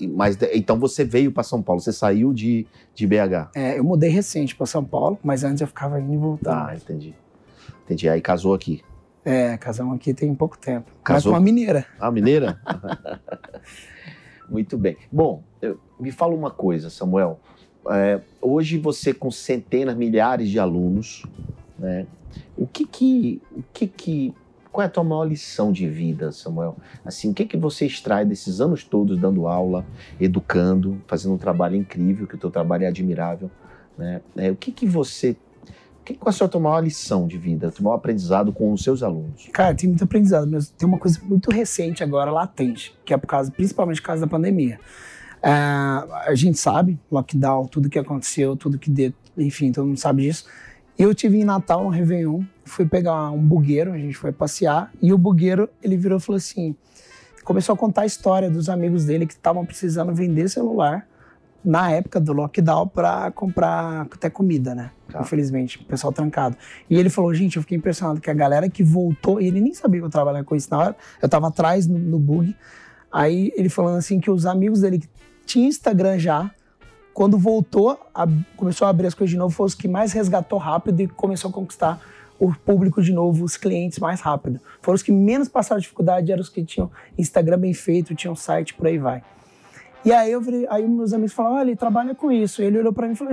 [0.00, 3.50] é, Mas então você veio para São Paulo, você saiu de, de BH.
[3.54, 6.66] É, eu mudei recente para São Paulo, mas antes eu ficava indo e voltando.
[6.66, 7.14] Tá, entendi.
[7.84, 8.08] Entendi.
[8.08, 8.82] Aí casou aqui.
[9.24, 10.90] É, casamos aqui tem pouco tempo.
[11.02, 11.32] Casou?
[11.32, 11.86] Com uma mineira.
[11.98, 12.60] Ah, mineira?
[14.48, 14.96] Muito bem.
[15.10, 17.40] Bom, eu- me fala uma coisa, Samuel.
[17.90, 21.24] É, hoje você com centenas, milhares de alunos,
[21.78, 22.06] né?
[22.56, 24.34] O que que, o que que,
[24.74, 26.76] qual é a tua maior lição de vida, Samuel?
[27.04, 29.86] Assim, o que que você extrai desses anos todos dando aula,
[30.20, 33.48] educando, fazendo um trabalho incrível, que o teu trabalho é admirável,
[33.96, 34.20] né?
[34.36, 35.36] É, o que que você,
[36.04, 38.82] que, qual é a tua maior lição de vida, o teu maior aprendizado com os
[38.82, 39.48] seus alunos?
[39.52, 43.28] Cara, tem muito aprendizado, mas tem uma coisa muito recente agora, latente, que é por
[43.28, 44.80] causa, principalmente por causa da pandemia.
[45.40, 50.22] É, a gente sabe, lockdown, tudo que aconteceu, tudo que deu, enfim, todo mundo sabe
[50.22, 50.46] disso.
[50.96, 55.12] Eu tive em Natal, no Réveillon, fui pegar um bugueiro, a gente foi passear, e
[55.12, 56.76] o bugueiro, ele virou e falou assim,
[57.42, 61.06] começou a contar a história dos amigos dele que estavam precisando vender celular
[61.64, 64.90] na época do lockdown para comprar até comida, né?
[65.10, 65.20] Tá.
[65.20, 66.56] Infelizmente, o pessoal trancado.
[66.88, 69.74] E ele falou, gente, eu fiquei impressionado que a galera que voltou, e ele nem
[69.74, 72.54] sabia que eu trabalhava com isso na hora, eu tava atrás no, no bug.
[73.10, 75.08] Aí ele falando assim que os amigos dele que
[75.46, 76.50] tinham Instagram já,
[77.14, 80.58] quando voltou, a- começou a abrir as coisas de novo, foi os que mais resgatou
[80.58, 82.00] rápido e começou a conquistar
[82.38, 84.60] o público de novo, os clientes mais rápido.
[84.82, 88.74] Foram os que menos passaram dificuldade, eram os que tinham Instagram bem feito, tinham site,
[88.74, 89.22] por aí vai.
[90.04, 92.60] E aí eu virei, aí meus amigos falaram, olha, ele trabalha com isso.
[92.60, 93.32] Ele olhou pra mim e falou,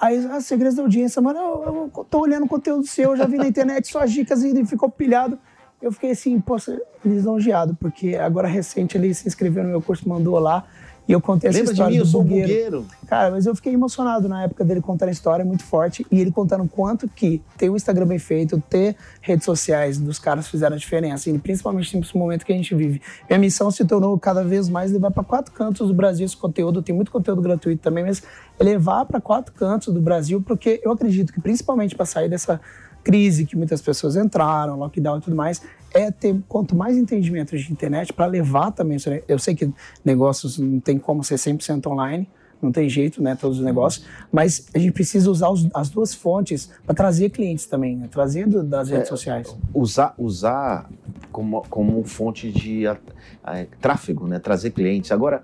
[0.00, 3.36] aí, ah, segredos da audiência, mano, eu, eu tô olhando conteúdo seu, eu já vi
[3.36, 5.38] na internet suas dicas e ficou pilhado.
[5.82, 10.38] Eu fiquei assim, poxa, lisonjeado, porque agora recente ele se inscreveu no meu curso, mandou
[10.38, 10.64] lá,
[11.08, 11.98] e eu contei essa Lembra de história mim?
[11.98, 12.48] Eu do sou um bugueiro.
[12.48, 12.86] bugueiro.
[13.06, 16.30] Cara, mas eu fiquei emocionado na época dele contando a história, muito forte, e ele
[16.30, 20.78] contando quanto que ter o Instagram bem feito, ter redes sociais dos caras fizeram a
[20.78, 23.02] diferença, e principalmente nesse momento que a gente vive.
[23.28, 26.82] Minha missão se tornou cada vez mais levar para quatro cantos do Brasil esse conteúdo,
[26.82, 28.22] tem muito conteúdo gratuito também, mas
[28.58, 32.60] é levar para quatro cantos do Brasil, porque eu acredito que principalmente para sair dessa
[33.02, 35.62] crise que muitas pessoas entraram, lockdown e tudo mais,
[35.94, 38.98] é ter quanto mais entendimento de internet para levar também.
[39.06, 39.22] né?
[39.28, 39.70] Eu sei que
[40.04, 42.28] negócios não tem como ser 100% online,
[42.62, 46.14] não tem jeito, né, todos os negócios, mas a gente precisa usar os- as duas
[46.14, 49.56] fontes para trazer clientes também, né, trazer do- das redes sociais.
[49.72, 50.90] usar, usar
[51.32, 52.98] como, como fonte de a-
[53.42, 54.38] a- tráfego, né?
[54.38, 55.10] trazer clientes.
[55.10, 55.42] Agora,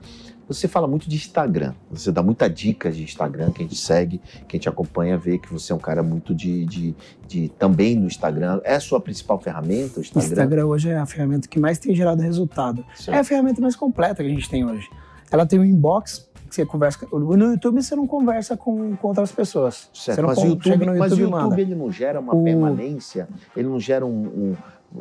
[0.49, 4.19] você fala muito de Instagram, você dá muita dica de Instagram, que a gente segue,
[4.47, 6.95] que a gente acompanha, vê que você é um cara muito de, de,
[7.27, 8.61] de- também no Instagram.
[8.65, 10.29] É a sua principal ferramenta, o Instagram?
[10.29, 12.85] Instagram hoje é a ferramenta que mais tem gerado resultado.
[12.95, 13.17] Certo.
[13.17, 14.89] É a ferramenta mais completa que a gente tem hoje.
[15.31, 17.05] Ela tem um inbox, que você conversa.
[17.13, 19.91] No YouTube você não conversa com, com outras pessoas.
[19.93, 22.21] Certo, você não mas, o con- YouTube, no mas o YouTube YouTube ele não gera
[22.21, 24.11] uma O- permanência, ele não gera um.
[24.11, 24.57] um-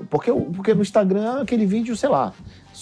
[0.10, 2.34] porque, porque no Instagram aquele vídeo, sei lá,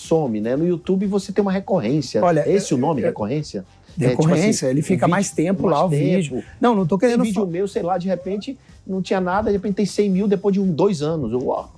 [0.04, 0.56] some, né?
[0.56, 2.24] No YouTube você tem uma recorrência.
[2.24, 3.66] Olha, Esse o nome, eu- recorrência?
[4.00, 6.04] É, tipo assim, ele fica vídeo- mais tempo mais lá, o tempo.
[6.04, 6.44] vídeo.
[6.60, 7.24] Não, não tô Tem querendo.
[7.24, 10.28] vídeo fa- meu, sei lá, de repente não tinha nada, de repente tem 100 mil
[10.28, 11.32] depois de um, dois anos.
[11.32, 11.72] Eu, Uau.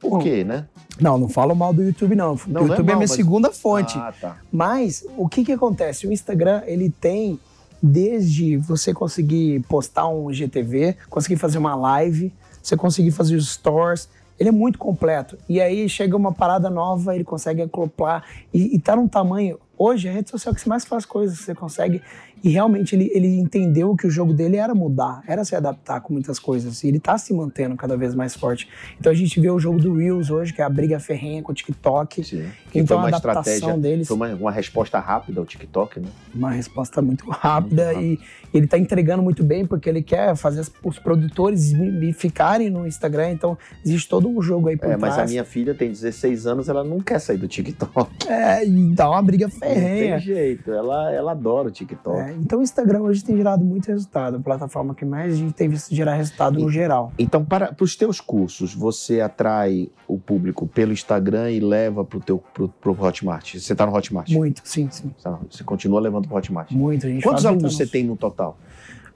[0.00, 0.66] Por Bom, quê, né?
[1.00, 2.28] Não, não falo mal do YouTube, não.
[2.28, 3.96] Não, o não é YouTube é, mal, minha mas- segunda fonte.
[3.98, 4.36] Ah, tá.
[4.52, 6.06] Mas o que que acontece?
[6.06, 7.38] O Instagram, ele tem
[7.82, 14.08] desde você conseguir postar um GTV, conseguir fazer uma live, você conseguir fazer os stores,
[14.38, 15.38] ele é muito completo.
[15.48, 19.58] E aí chega uma parada nova, ele consegue acoplar e, e tá num tamanho.
[19.76, 22.02] Hoje é a rede social que você mais faz coisas, você consegue.
[22.42, 26.12] E realmente ele, ele entendeu que o jogo dele era mudar, era se adaptar com
[26.12, 26.84] muitas coisas.
[26.84, 28.68] E ele tá se mantendo cada vez mais forte.
[29.00, 31.52] Então a gente vê o jogo do Reels hoje, que é a briga ferrenha com
[31.52, 32.22] o TikTok.
[32.22, 32.46] Sim.
[32.74, 36.08] Então foi a uma adaptação estratégia, deles foi uma, uma resposta rápida ao TikTok, né?
[36.34, 40.64] uma resposta muito rápida Muito e ele tá entregando muito bem porque ele quer fazer
[40.82, 41.72] os produtores
[42.14, 45.30] ficarem no Instagram, então existe todo um jogo aí por É, mas a trás.
[45.30, 48.28] minha filha tem 16 anos, ela não quer sair do TikTok.
[48.28, 50.16] É, e dá uma briga Não ferrenha.
[50.16, 52.18] tem jeito, ela, ela adora o TikTok.
[52.18, 55.52] É, então o Instagram hoje tem gerado muito resultado, a plataforma que mais a gente
[55.54, 57.12] tem visto gerar resultado no geral.
[57.18, 62.20] Então, para os teus cursos, você atrai o público pelo Instagram e leva para o
[62.20, 63.54] teu pro, pro Hotmart?
[63.54, 64.30] Você está no Hotmart?
[64.30, 65.10] Muito, sim, sim.
[65.22, 66.70] Tá, Você continua levando para o Hotmart?
[66.72, 67.06] Muito.
[67.06, 68.56] A gente Quantos alunos você tem no total?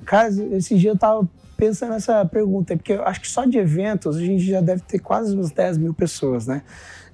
[0.05, 4.17] Cara, esse dia eu tava pensando nessa pergunta, porque eu acho que só de eventos
[4.17, 6.63] a gente já deve ter quase uns 10 mil pessoas, né?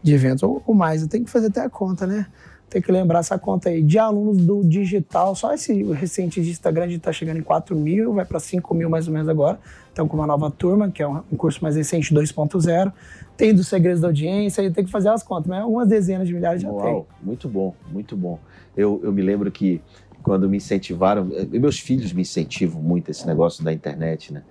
[0.03, 1.03] De eventos, ou, ou mais.
[1.03, 2.27] Eu tenho que fazer até a conta, né?
[2.75, 3.81] Ter que lembrar essa conta aí.
[3.81, 7.77] De alunos do digital, só esse recente de Instagram, a gente tá chegando em 4
[7.77, 9.61] mil, vai para 5 mil mais ou menos agora.
[9.93, 12.93] Então, com uma nova turma, que é um curso mais recente, 2.0.
[13.37, 16.35] Tem dos segredos da audiência, aí tem que fazer as contas, mas algumas dezenas de
[16.35, 16.77] milhares já tem.
[16.77, 18.41] Uau, muito bom, muito bom.
[18.77, 19.81] Eu, eu me lembro que
[20.21, 24.43] quando me incentivaram, eh, meus filhos me incentivam muito esse negócio da internet, né?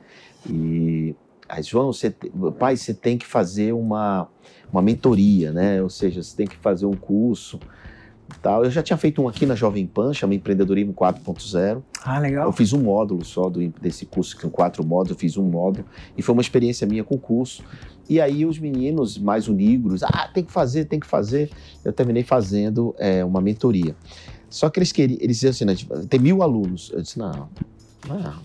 [0.49, 1.13] E
[1.49, 2.09] aí, João, você,
[2.57, 4.29] pai, você tem que fazer uma,
[4.71, 5.83] uma mentoria, né?
[5.83, 7.59] Ou seja, você tem que fazer um curso.
[8.63, 11.81] Eu já tinha feito um aqui na Jovem Pan, chama Empreendedorismo 4.0.
[12.03, 12.51] Ah, Eu legal.
[12.51, 15.85] fiz um módulo só do, desse curso, que são quatro módulos, eu fiz um módulo,
[16.17, 17.63] e foi uma experiência minha com o curso.
[18.09, 21.49] E aí os meninos mais unigros, ah, tem que fazer, tem que fazer.
[21.85, 23.95] Eu terminei fazendo é, uma mentoria.
[24.49, 26.91] Só que eles queriam, eles diziam assim, né, tipo, tem mil alunos.
[26.93, 27.49] Eu disse, não,
[28.07, 28.35] não, não,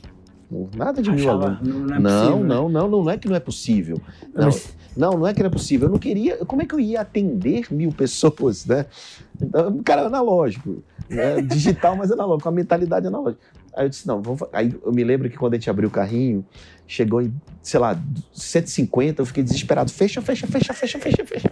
[0.75, 1.61] nada de mil alunos.
[1.61, 2.47] não, não é Não, né?
[2.47, 4.01] não, não, não, não é que não é possível.
[4.35, 4.51] Não,
[4.97, 5.89] não, não é que não é possível.
[5.89, 6.45] Eu não queria.
[6.45, 8.87] Como é que eu ia atender mil pessoas, né?
[9.41, 11.41] Então, um cara analógico, né?
[11.43, 13.41] digital, mas analógico, com a mentalidade analógica.
[13.75, 14.43] Aí eu disse, não, vamos.
[14.53, 16.45] Aí eu me lembro que quando a gente abriu o carrinho,
[16.89, 17.97] chegou em, sei lá,
[18.33, 19.93] 150, eu fiquei desesperado.
[19.93, 21.51] Fecha, fecha, fecha, fecha, fecha, fecha.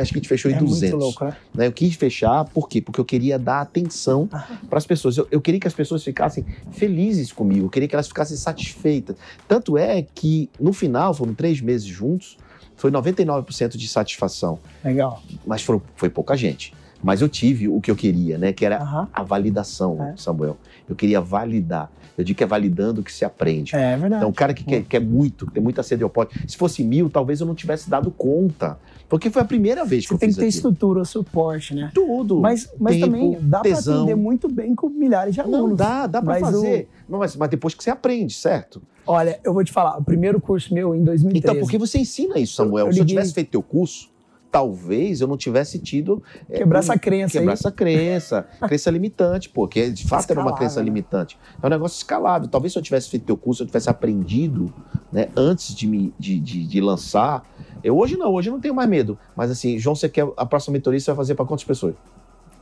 [0.00, 0.80] Acho que a gente fechou em É 200.
[0.90, 1.36] muito louco, né?
[1.54, 1.66] né?
[1.66, 2.80] Eu quis fechar, por quê?
[2.80, 4.26] Porque eu queria dar atenção
[4.68, 5.18] para as pessoas.
[5.18, 9.16] Eu, eu queria que as pessoas ficassem felizes comigo, eu queria que elas ficassem satisfeitas.
[9.46, 12.38] Tanto é que, no final, foram três meses juntos,
[12.74, 14.58] foi 99% de satisfação.
[14.82, 15.22] Legal.
[15.46, 16.72] Mas foram- foi pouca gente.
[17.02, 18.52] Mas eu tive o que eu queria, né?
[18.52, 19.08] Que era Aham.
[19.12, 20.14] a validação, É.
[20.16, 20.56] Samuel.
[20.88, 21.90] Eu queria validar.
[22.18, 23.74] Eu digo que é validando que se aprende.
[23.74, 24.16] É verdade.
[24.22, 26.38] Então, o cara que quer, quer muito, tem muita sede ao pote.
[26.46, 28.78] Se fosse mil, talvez eu não tivesse dado conta.
[29.08, 30.58] Porque foi a primeira vez que Você eu tem fiz que ter aquilo.
[30.72, 31.90] estrutura, suporte, né?
[31.94, 32.38] Tudo.
[32.40, 35.70] Mas, mas tempo, também dá para atender muito bem com milhares de alunos.
[35.70, 36.88] Não, dá, dá pra Mas fazer.
[37.08, 38.82] Não, mas, mas depois que você aprende, certo?
[39.06, 41.38] Olha, eu vou te falar, o primeiro curso meu em 2013.
[41.38, 42.84] Então, por que você ensina isso, Samuel?
[42.84, 44.10] Eu- eu Se eu liguei- tivesse feito teu curso,
[44.50, 46.22] talvez eu não tivesse tido.
[46.48, 47.54] é, Quebrar um- essa crença Quebrar aí.
[47.54, 48.46] essa crença.
[48.66, 50.84] crença limitante, pô, que de fato era uma Escalável, crença né?
[50.84, 51.38] limitante.
[51.62, 52.48] É um negócio escalável.
[52.48, 54.72] Talvez se eu tivesse feito teu curso, eu tivesse aprendido,
[55.12, 57.44] né, antes de me de, de, de lançar.
[57.82, 59.18] Eu hoje não, hoje eu não tenho mais medo.
[59.36, 61.94] Mas assim, João, você quer a próxima mentoria, você vai fazer para quantas pessoas?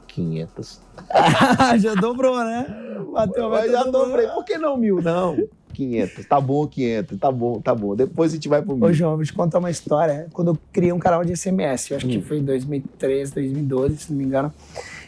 [0.09, 0.81] 500.
[1.81, 2.67] já dobrou, né?
[3.13, 4.27] Bateu Mas já do- dobrei.
[4.29, 5.01] Por que não mil?
[5.03, 5.37] Não.
[5.79, 6.27] 500.
[6.27, 7.19] Tá bom, 500.
[7.19, 7.95] Tá bom, tá bom.
[7.95, 8.85] Depois a gente vai pro mil.
[8.89, 10.27] Ô, João, vou te contar uma história.
[10.33, 12.11] Quando eu criei um canal de SMS, eu acho Hum.
[12.11, 14.53] que foi em 2013, 2012, se não me engano,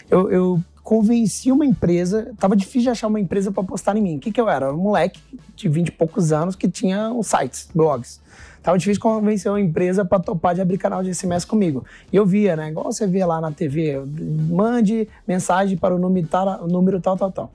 [0.08, 4.16] eu, eu convenci uma empresa, tava difícil de achar uma empresa para postar em mim.
[4.16, 4.66] O que que eu era?
[4.66, 5.20] Eu era um moleque
[5.56, 8.20] de 20 e poucos anos que tinha uns sites, blogs.
[8.62, 11.84] Tava difícil convencer uma empresa para topar de abrir canal de SMS comigo.
[12.12, 12.68] E eu via, né?
[12.68, 14.00] Igual você vê lá na TV,
[14.48, 17.52] mande mensagem para o número tal, o número tal, tal, tal.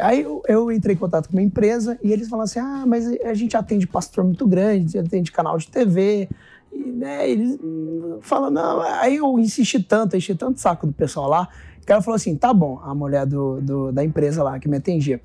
[0.00, 3.06] Aí eu, eu entrei em contato com uma empresa e eles falaram assim: ah, mas
[3.22, 6.28] a gente atende pastor muito grande, atende canal de TV.
[6.72, 7.58] E, né, eles
[8.22, 8.80] falam, não.
[8.80, 11.48] Aí eu insisti tanto, enchi tanto saco do pessoal lá,
[11.80, 14.76] que cara falou assim: tá bom, a mulher do, do- da empresa lá que me
[14.76, 15.20] atendia.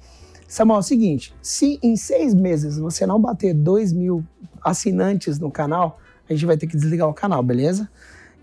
[0.48, 4.24] Samuel, é o seguinte: se em seis meses você não bater dois mil
[4.64, 7.90] assinantes no canal, a gente vai ter que desligar o canal, beleza?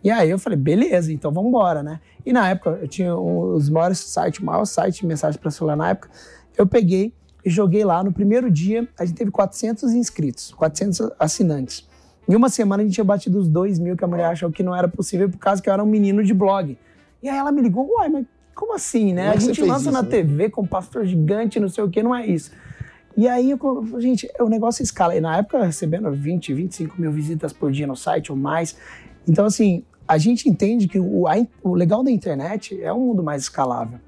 [0.02, 2.00] E aí eu falei, beleza, então vamos embora, né?
[2.26, 5.50] E na época, eu tinha um- os maiores sites, o maior site de mensagem para
[5.50, 6.10] celular na época,
[6.56, 7.12] eu peguei
[7.44, 8.02] e joguei lá.
[8.02, 11.88] No primeiro dia, a gente teve 400 inscritos, 400 assinantes.
[12.28, 14.62] Em uma semana, a gente tinha batido os 2 mil, que a mulher achou que
[14.62, 16.76] não era possível, por causa que eu era um menino de blog.
[17.22, 19.22] E aí ela me ligou, uai, mas como assim, né?
[19.30, 20.08] Como é a gente lança isso, na né?
[20.08, 22.50] TV com pastor gigante, não sei o que, não é isso.
[23.16, 23.58] E aí, eu,
[23.98, 25.14] gente, o negócio escala.
[25.14, 28.76] E na época, recebendo 20, 25 mil visitas por dia no site ou mais.
[29.28, 33.22] Então, assim, a gente entende que o, a o legal da internet é um mundo
[33.22, 33.98] mais escalável.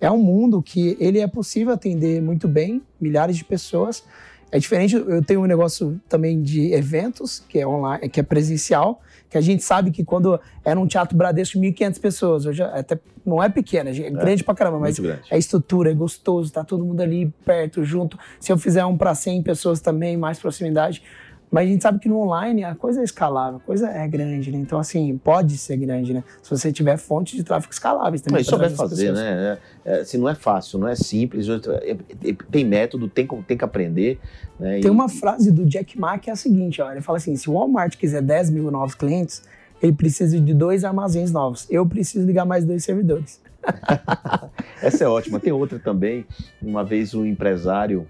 [0.00, 4.04] É um mundo que ele é possível atender muito bem milhares de pessoas.
[4.50, 9.00] É diferente, eu tenho um negócio também de eventos, que é online, que é presencial,
[9.28, 13.42] que a gente sabe que quando era um teatro Bradesco, 1.500 pessoas, hoje até não
[13.42, 15.22] é pequena, é grande pra caramba, mas grande.
[15.28, 18.16] é estrutura, é gostoso, tá todo mundo ali perto, junto.
[18.38, 21.02] Se eu fizer um para 100 pessoas também, mais proximidade.
[21.50, 24.50] Mas a gente sabe que no online a coisa é escalável, a coisa é grande,
[24.50, 24.58] né?
[24.58, 26.24] Então, assim, pode ser grande, né?
[26.42, 28.40] Se você tiver fontes de tráfego escaláveis também.
[28.40, 29.18] Mas souber fazer, pessoas.
[29.20, 29.58] né?
[29.84, 31.48] É, é, assim, não é fácil, não é simples.
[31.48, 34.18] é- é- Tem método, tem, tem que aprender.
[34.58, 34.80] Né?
[34.80, 37.36] Tem E- uma frase do Jack Ma que é a seguinte, ó, ele fala assim,
[37.36, 39.42] se o Walmart quiser 10 mil novos clientes,
[39.80, 41.66] ele precisa de dois armazéns novos.
[41.70, 43.40] Eu preciso ligar mais dois servidores.
[44.82, 45.38] Essa é ótima.
[45.40, 46.26] Tem outra também.
[46.62, 48.06] Uma vez um empresário,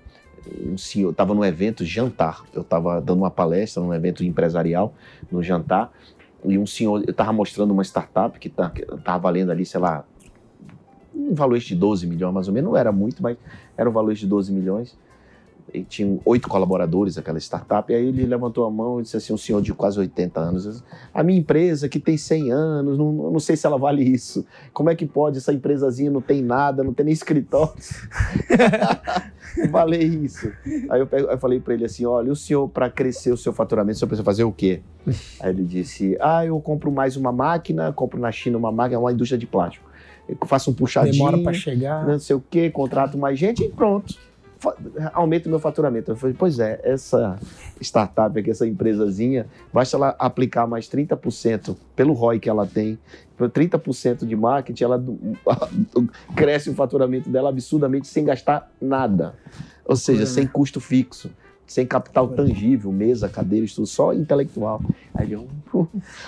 [0.64, 2.44] um senhor, estava num evento jantar.
[2.54, 4.94] Eu estava dando uma palestra num evento empresarial,
[5.30, 5.92] no jantar,
[6.44, 10.04] e um senhor, eu estava mostrando uma startup que estava valendo ali, sei lá,
[11.14, 12.70] um valor de 12 milhões mais ou menos.
[12.70, 13.36] Não era muito, mas
[13.76, 14.96] era um valor de 12 milhões.
[15.74, 19.32] Ele tinha oito colaboradores, aquela startup, e aí ele levantou a mão e disse assim,
[19.32, 23.40] um senhor de quase 80 anos, a minha empresa que tem 100 anos, não, não
[23.40, 24.46] sei se ela vale isso.
[24.72, 25.38] Como é que pode?
[25.38, 27.74] Essa empresazinha não tem nada, não tem nem escritório.
[29.70, 30.52] Valei isso.
[30.90, 33.52] Aí eu, pego- eu falei para ele assim, olha, o senhor, para crescer o seu
[33.52, 34.80] faturamento, o senhor precisa fazer o quê?
[35.40, 39.12] Aí ele disse, ah, eu compro mais uma máquina, compro na China uma máquina, uma
[39.12, 39.88] indústria de plástico.
[40.28, 42.06] Eu faço um puxadinho, Demora para chegar.
[42.06, 44.14] não sei o quê, contrato mais gente e pronto.
[45.12, 46.10] Aumenta o meu faturamento.
[46.10, 47.38] Eu falei, pois é, essa
[47.80, 52.98] startup aqui, essa empresazinha, basta ela aplicar mais 30% pelo ROI que ela tem,
[53.36, 55.04] por 30% de marketing, ela
[56.34, 59.34] cresce o faturamento dela absurdamente sem gastar nada.
[59.84, 61.30] Ou seja, Loucura, sem custo fixo,
[61.66, 62.46] sem capital Loucura.
[62.48, 64.80] tangível, mesa, cadeira, estudo, só intelectual.
[65.14, 65.46] Aí eu,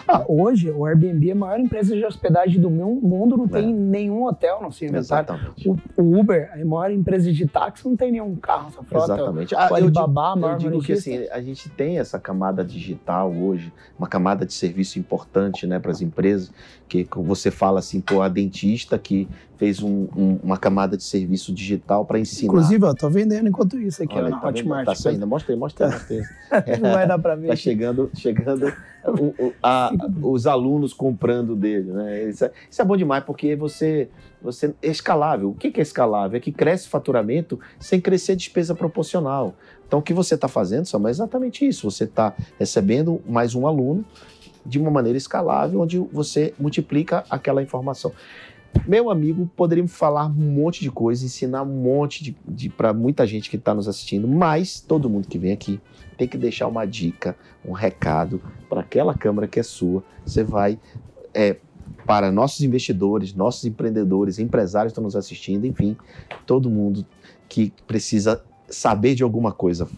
[0.06, 3.72] Ah, hoje, o Airbnb é a maior empresa de hospedagem do mundo, não tem É.
[3.72, 5.28] nenhum hotel no seu inventário.
[5.34, 5.68] exatamente.
[5.96, 9.12] O, o Uber, a maior empresa de táxi, não tem nenhum carro na frota.
[9.14, 9.54] Exatamente.
[9.54, 13.32] Ah, eu digo- Alibaba, a Eu digo que assim, a gente tem essa camada digital
[13.32, 16.50] hoje, uma camada de serviço importante né, para as empresas,
[16.88, 21.52] que você fala assim, pô, a dentista que fez um- um- uma camada de serviço
[21.52, 22.46] digital para ensinar.
[22.52, 24.58] Inclusive, ó, tô vendendo enquanto isso aqui, Olha, ó, na tá vendo?
[24.60, 24.86] Hotmart.
[24.86, 25.92] Tá saindo, mostra aí, mostra aí.
[25.92, 26.78] mostra aí.
[26.80, 27.48] não vai dar pra ver.
[27.48, 28.72] Tá chegando, chegando
[29.04, 29.90] o- o- a-
[30.22, 32.28] os alunos comprando dele, né?
[32.28, 34.08] Isso é, isso é bom demais, porque você,
[34.40, 35.50] você é escalável.
[35.50, 36.36] O que que é escalável?
[36.36, 39.54] É que cresce faturamento sem crescer despesa proporcional.
[39.88, 41.90] Então, o que você está fazendo, Samuel, é exatamente isso.
[41.90, 44.04] Você está recebendo mais um aluno
[44.64, 48.12] de uma maneira escalável, onde você multiplica aquela informação.
[48.86, 53.26] Meu amigo, poderíamos falar um monte de coisa, ensinar um monte de, de para muita
[53.26, 55.80] gente que está nos assistindo, mas todo mundo que vem aqui
[56.16, 60.02] tem que deixar uma dica, um recado para aquela câmara que é sua.
[60.24, 60.78] Você vai
[61.34, 61.56] é,
[62.06, 65.96] para nossos investidores, nossos empreendedores, empresários que estão nos assistindo, enfim,
[66.46, 67.04] todo mundo
[67.48, 69.88] que precisa saber de alguma coisa.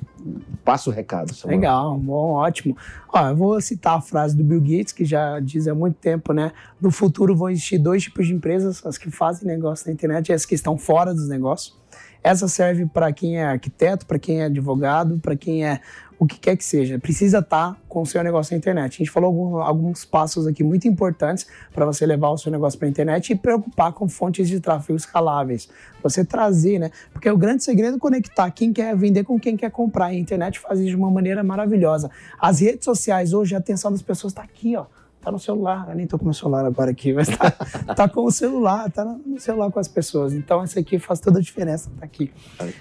[0.64, 1.35] Passa o recado.
[1.35, 1.59] Samuel.
[1.59, 2.76] Legal, bom, ótimo.
[3.12, 6.33] Ó, eu vou citar a frase do Bill Gates, que já diz há muito tempo,
[6.33, 6.52] né?
[6.80, 10.33] No futuro vão existir dois tipos de empresas, as que fazem negócio na internet e
[10.33, 11.79] as que estão fora dos negócios.
[12.22, 15.80] Essa serve para quem é arquiteto, para quem é advogado, para quem é
[16.18, 16.98] o que quer que seja.
[16.98, 18.94] Precisa estar com o seu negócio na internet.
[18.94, 22.87] A gente falou alguns passos aqui muito importantes para você levar o seu negócio para
[22.87, 25.70] a internet e preocupar com fontes de tráfego escaláveis.
[26.02, 26.90] Você trazer, né?
[27.11, 30.12] Porque o grande segredo é conectar quem quer vender com quem quer comprar.
[30.12, 32.11] E a internet faz isso de uma maneira maravilhosa.
[32.38, 34.85] As redes sociais hoje, a atenção das pessoas está aqui, ó.
[35.20, 35.87] Tá no celular.
[35.90, 37.50] Eu nem tô com meu celular agora aqui, mas tá,
[37.94, 40.33] tá com o celular, tá no celular com as pessoas.
[40.33, 42.33] Então, isso aqui faz toda a diferença, tá aqui.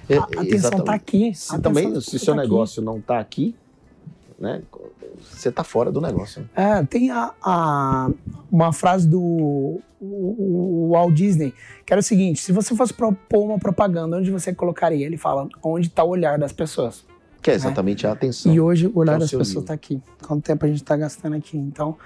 [0.08, 1.34] É, A atenção tá aqui.
[1.34, 2.49] Se A atenção também, se pessoas seu tá aqui.
[2.49, 3.56] negócio não está aqui,
[4.39, 4.62] né,
[5.21, 6.41] você está fora do negócio.
[6.56, 6.80] né?
[6.80, 8.10] É, tem a, a-
[8.49, 11.54] uma frase do o, o- Walt Disney,
[11.86, 15.06] que era o seguinte: se você fosse propor uma propaganda, onde você colocaria?
[15.06, 17.04] Ele fala, onde está o olhar das pessoas.
[17.41, 18.54] Que é exatamente a atenção.
[18.54, 20.02] E hoje o olhar É das pessoas está aqui.
[20.25, 21.58] Quanto tempo a gente está gastando aqui?
[21.58, 21.97] Então,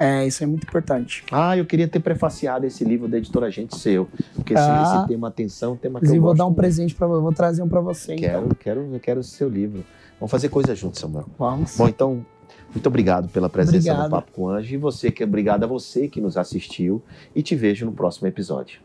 [0.00, 1.22] é, isso é muito importante.
[1.30, 4.08] Ah, eu queria ter prefaciado esse livro da editora Gente Seu.
[4.34, 4.96] Porque esse, Ah.
[5.00, 6.56] esse tema atenção, é tema que Inclusive, eu vou dar um muito.
[6.56, 8.16] presente para você, vou trazer um para você.
[8.16, 9.84] Quero, Então, quero, eu quero o seu livro.
[10.18, 11.26] Vamos fazer coisa juntos, Samuel.
[11.38, 11.76] vamos.
[11.76, 12.26] Bom, então,
[12.74, 14.04] muito obrigado pela presença Obrigado.
[14.04, 14.74] no Papo com o Anjo.
[14.74, 17.02] E você, que obrigado a você que nos assistiu.
[17.34, 18.80] E te vejo no próximo episódio.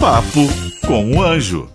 [0.00, 1.68] Papo com o Anjo.